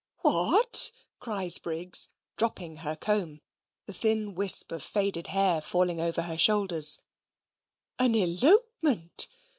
[0.21, 3.39] "WHAT!" cries Briggs, dropping her comb,
[3.85, 7.03] the thin wisp of faded hair falling over her shoulders;
[7.99, 9.27] "an elopement!